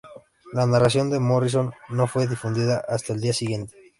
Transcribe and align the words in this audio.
La 0.53 0.65
narración 0.65 1.11
de 1.11 1.19
Morrison 1.19 1.73
no 1.89 2.07
fue 2.07 2.25
difundida 2.27 2.83
hasta 2.87 3.13
el 3.13 3.21
día 3.21 3.33
siguiente. 3.33 3.75